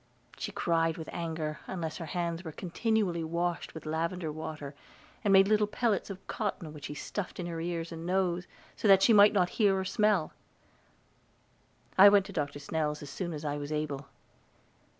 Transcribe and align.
She 0.35 0.51
cried 0.51 0.97
with 0.97 1.11
anger, 1.13 1.59
unless 1.67 1.97
her 1.97 2.07
hands 2.07 2.43
were 2.43 2.51
continually 2.51 3.23
washed 3.23 3.75
with 3.75 3.85
lavender 3.85 4.31
water, 4.31 4.73
and 5.23 5.31
made 5.31 5.47
little 5.47 5.67
pellets 5.67 6.09
of 6.09 6.25
cotton 6.25 6.73
which 6.73 6.85
she 6.85 6.95
stuffed 6.95 7.39
in 7.39 7.45
her 7.45 7.61
ears 7.61 7.91
and 7.91 8.03
nose, 8.03 8.47
so 8.75 8.87
that 8.87 9.03
she 9.03 9.13
might 9.13 9.31
not 9.31 9.49
hear 9.61 9.77
or 9.77 9.85
smell. 9.85 10.33
I 11.99 12.09
went 12.09 12.25
to 12.25 12.33
Dr. 12.33 12.57
Snell's 12.57 13.03
as 13.03 13.11
soon 13.11 13.31
as 13.31 13.45
I 13.45 13.57
was 13.57 13.71
able. 13.71 14.07